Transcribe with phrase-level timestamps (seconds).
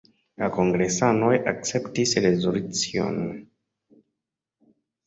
[0.43, 3.21] La kongresanoj akceptis rezolucion.